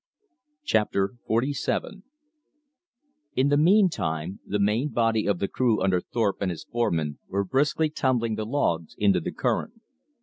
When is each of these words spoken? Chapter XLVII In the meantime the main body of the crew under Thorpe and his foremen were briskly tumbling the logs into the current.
Chapter 0.63 1.13
XLVII 1.31 2.01
In 3.35 3.49
the 3.49 3.55
meantime 3.57 4.39
the 4.43 4.57
main 4.57 4.89
body 4.89 5.27
of 5.27 5.37
the 5.37 5.47
crew 5.47 5.79
under 5.79 6.01
Thorpe 6.01 6.41
and 6.41 6.49
his 6.49 6.63
foremen 6.63 7.19
were 7.27 7.43
briskly 7.45 7.91
tumbling 7.91 8.33
the 8.33 8.45
logs 8.47 8.95
into 8.97 9.19
the 9.19 9.31
current. 9.31 9.73